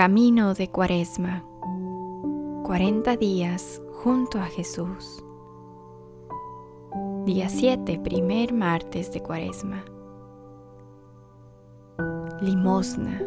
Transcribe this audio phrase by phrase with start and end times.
[0.00, 1.44] Camino de Cuaresma.
[2.62, 5.22] 40 días junto a Jesús.
[7.26, 9.84] Día 7, primer martes de Cuaresma.
[12.40, 13.20] Limosna.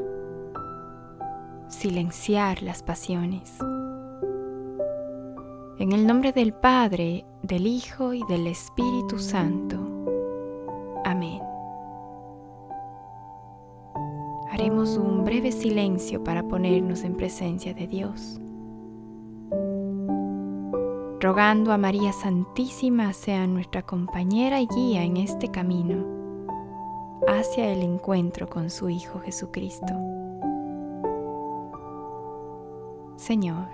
[1.67, 3.55] Silenciar las pasiones.
[5.77, 9.82] En el nombre del Padre, del Hijo y del Espíritu Santo.
[14.63, 18.39] Haremos un breve silencio para ponernos en presencia de Dios,
[21.19, 26.05] rogando a María Santísima sea nuestra compañera y guía en este camino
[27.27, 29.93] hacia el encuentro con su Hijo Jesucristo.
[33.17, 33.67] Señor,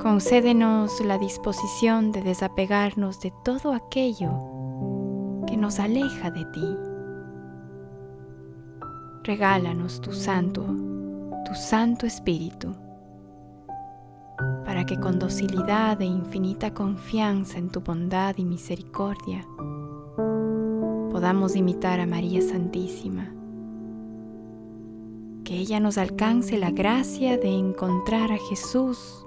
[0.00, 4.30] concédenos la disposición de desapegarnos de todo aquello
[5.48, 6.91] que nos aleja de ti
[9.24, 10.64] regálanos tu santo,
[11.44, 12.74] tu santo espíritu,
[14.64, 19.46] para que con docilidad e infinita confianza en tu bondad y misericordia
[21.10, 23.32] podamos imitar a María Santísima.
[25.44, 29.26] Que ella nos alcance la gracia de encontrar a Jesús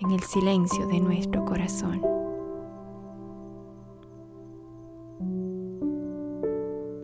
[0.00, 2.15] en el silencio de nuestro corazón.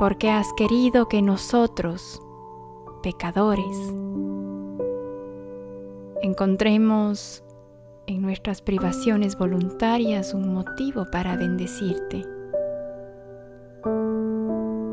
[0.02, 2.20] Porque has querido que nosotros,
[3.04, 3.94] pecadores,
[6.22, 7.44] encontremos
[8.08, 12.24] en nuestras privaciones voluntarias un motivo para bendecirte,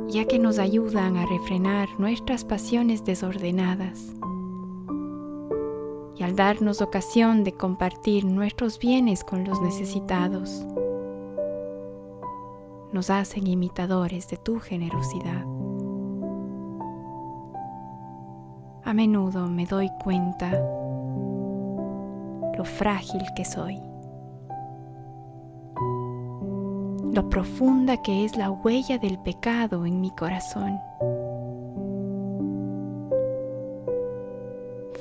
[0.10, 4.14] ya que nos ayudan a refrenar nuestras pasiones desordenadas.
[6.18, 10.64] Y al darnos ocasión de compartir nuestros bienes con los necesitados
[12.92, 15.46] nos hacen imitadores de tu generosidad.
[18.84, 20.52] A menudo me doy cuenta
[22.58, 23.80] lo frágil que soy,
[27.14, 30.80] lo profunda que es la huella del pecado en mi corazón.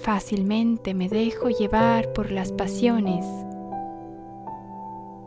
[0.02, 3.26] Fácilmente me dejo llevar por las pasiones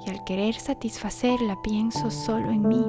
[0.05, 2.83] y al querer satisfacerla pienso solo en mí,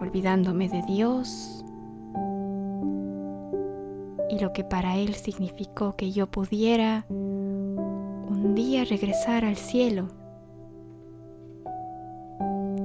[0.00, 1.64] olvidándome de Dios
[4.30, 10.08] y lo que para Él significó que yo pudiera un día regresar al cielo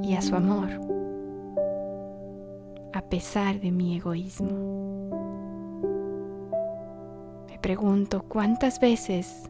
[0.02, 0.70] y a su amor,
[2.94, 5.10] a pesar de mi egoísmo.
[7.50, 9.50] Me pregunto cuántas veces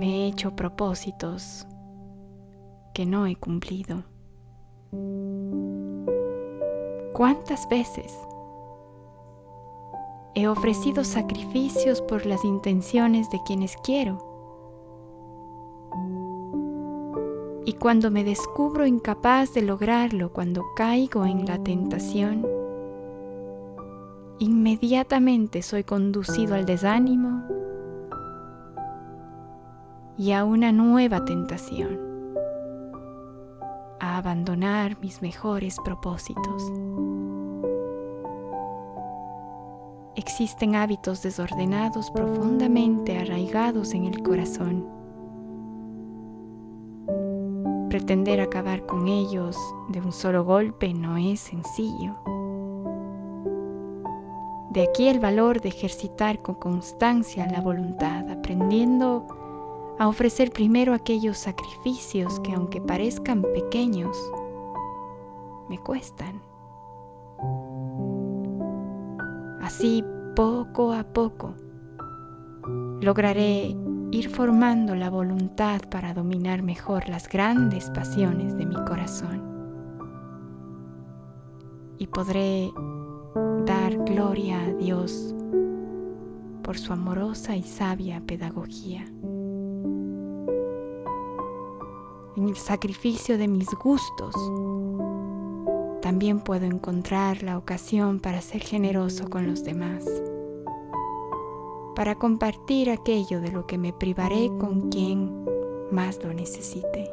[0.00, 1.66] me he hecho propósitos
[2.94, 4.02] que no he cumplido.
[7.12, 8.18] ¿Cuántas veces
[10.34, 14.26] he ofrecido sacrificios por las intenciones de quienes quiero?
[17.66, 22.46] Y cuando me descubro incapaz de lograrlo, cuando caigo en la tentación,
[24.38, 27.59] inmediatamente soy conducido al desánimo
[30.20, 31.98] y a una nueva tentación,
[34.00, 36.70] a abandonar mis mejores propósitos.
[40.16, 44.86] Existen hábitos desordenados profundamente arraigados en el corazón.
[47.88, 49.56] Pretender acabar con ellos
[49.88, 52.14] de un solo golpe no es sencillo.
[54.70, 59.39] De aquí el valor de ejercitar con constancia la voluntad, aprendiendo
[60.00, 64.16] a ofrecer primero aquellos sacrificios que aunque parezcan pequeños,
[65.68, 66.40] me cuestan.
[69.60, 70.02] Así,
[70.34, 71.54] poco a poco,
[73.02, 73.76] lograré
[74.10, 79.42] ir formando la voluntad para dominar mejor las grandes pasiones de mi corazón.
[81.98, 82.72] Y podré
[83.66, 85.34] dar gloria a Dios
[86.62, 89.04] por su amorosa y sabia pedagogía
[92.50, 94.34] el sacrificio de mis gustos,
[96.02, 100.04] también puedo encontrar la ocasión para ser generoso con los demás,
[101.94, 105.44] para compartir aquello de lo que me privaré con quien
[105.92, 107.08] más lo necesite.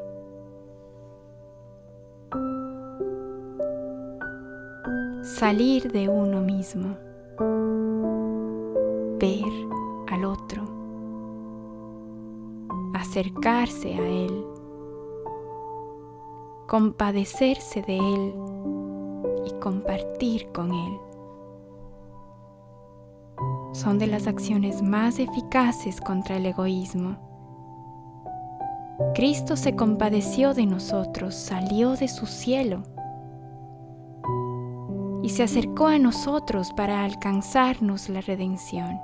[5.22, 6.98] Salir de uno mismo,
[9.20, 9.68] ver
[10.08, 10.64] al otro,
[12.96, 14.57] acercarse a él
[16.68, 18.34] compadecerse de Él
[19.46, 21.00] y compartir con Él
[23.72, 27.16] son de las acciones más eficaces contra el egoísmo.
[29.14, 32.84] Cristo se compadeció de nosotros, salió de su cielo
[35.24, 39.00] y se acercó a nosotros para alcanzarnos la redención.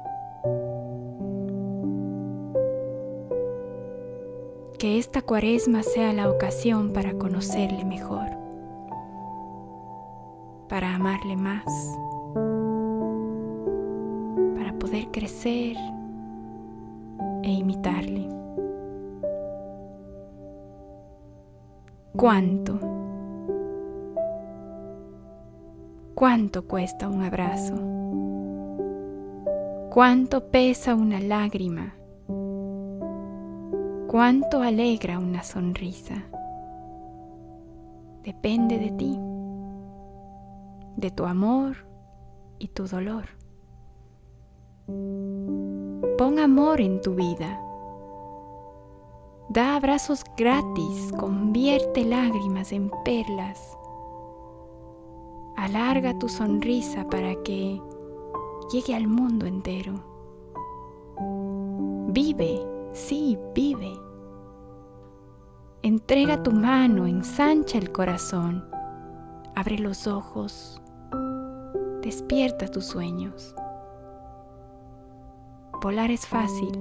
[4.83, 8.27] Que esta cuaresma sea la ocasión para conocerle mejor,
[10.67, 11.63] para amarle más,
[14.57, 15.77] para poder crecer
[17.43, 18.27] e imitarle.
[22.17, 22.77] ¿Cuánto?
[26.13, 27.75] ¿Cuánto cuesta un abrazo?
[29.91, 32.02] ¿Cuánto pesa una lágrima?
[34.13, 36.13] ¿Cuánto alegra una sonrisa?
[38.21, 39.17] Depende de ti,
[40.97, 41.77] de tu amor
[42.59, 43.25] y tu dolor.
[46.19, 47.59] Pon amor en tu vida
[49.49, 53.75] Da abrazos gratis, convierte lágrimas en perlas.
[55.57, 57.81] Alarga tu sonrisa para que
[58.71, 59.95] llegue al mundo entero.
[62.09, 63.93] Vive, sí, vive.
[65.81, 68.63] Entrega tu mano, ensancha el corazón,
[69.55, 70.81] abre los ojos,
[72.01, 73.53] despierta tus sueños.
[75.81, 76.71] Volar es fácil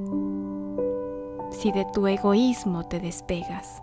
[1.50, 3.82] si de tu egoísmo te despegas.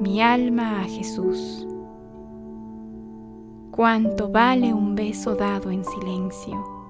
[0.00, 1.66] Mi alma a Jesús.
[3.70, 6.83] Cuánto vale un beso dado en silencio,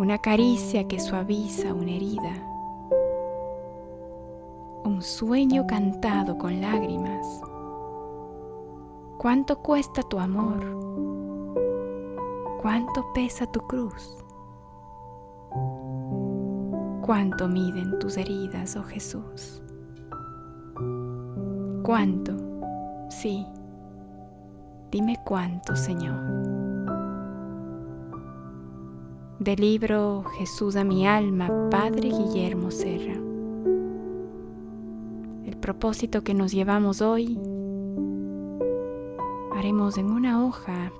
[0.00, 2.32] una caricia que suaviza una herida,
[4.84, 7.42] un sueño cantado con lágrimas.
[9.18, 10.64] ¿Cuánto cuesta tu amor?
[12.62, 14.16] ¿Cuánto pesa tu cruz?
[17.02, 19.60] cuánto miden tus heridas, oh Jesús.
[21.82, 22.36] ¿Cuánto?
[23.08, 23.44] Sí.
[24.92, 26.59] Dime cuánto, Señor.
[29.40, 33.14] Del libro Jesús a mi alma, Padre Guillermo Serra.
[35.46, 37.40] El propósito que nos llevamos hoy
[39.56, 40.92] haremos en una hoja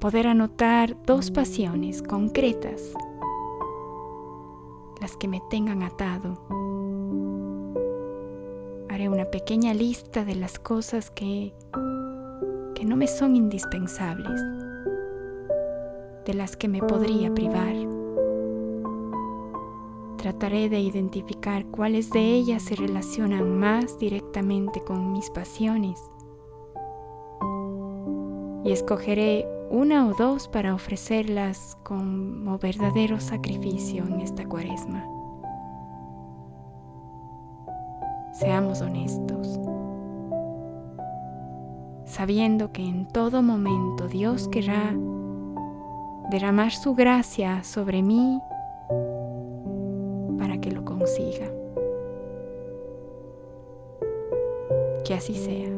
[0.00, 2.92] poder anotar dos pasiones concretas,
[5.00, 6.34] las que me tengan atado.
[8.90, 11.54] Haré una pequeña lista de las cosas que,
[12.76, 14.40] que no me son indispensables,
[16.26, 17.74] de las que me podría privar.
[20.18, 25.98] Trataré de identificar cuáles de ellas se relacionan más directamente con mis pasiones
[28.64, 35.02] y escogeré una o dos para ofrecerlas como verdadero sacrificio en esta cuaresma.
[38.32, 39.58] Seamos honestos,
[42.16, 44.94] sabiendo que en todo momento Dios querrá
[46.30, 48.40] derramar su gracia sobre mí
[50.38, 51.52] para que lo consiga.
[55.04, 55.68] Que así sea.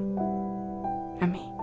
[1.20, 1.57] Amén.